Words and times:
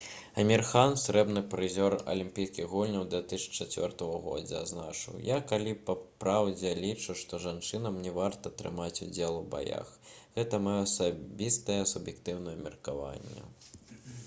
амір 0.41 0.61
хан 0.67 0.93
срэбны 0.99 1.41
прызёр 1.49 1.95
алімпійскіх 2.13 2.69
гульняў 2.71 3.03
2004 3.11 4.05
г. 4.23 4.31
адзначыў: 4.61 5.19
«я 5.27 5.35
калі 5.51 5.75
па 5.89 5.95
праўдзе 6.23 6.71
лічу 6.79 7.15
што 7.21 7.39
жанчынам 7.45 7.99
не 8.07 8.13
варта 8.17 8.53
прымаць 8.63 9.03
удзел 9.09 9.37
у 9.41 9.43
баях. 9.53 9.91
гэта 10.39 10.61
маё 10.69 10.79
асабістае 10.89 11.77
суб'ектыўнае 11.93 12.55
меркаванне» 12.69 13.47